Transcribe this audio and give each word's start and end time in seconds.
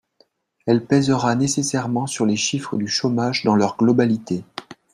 Elle 0.65 0.83
pèsera 0.87 1.35
nécessairement 1.35 2.07
sur 2.07 2.25
les 2.25 2.35
chiffres 2.35 2.75
du 2.75 2.87
chômage 2.87 3.43
dans 3.43 3.53
leur 3.55 3.77
globalité. 3.77 4.43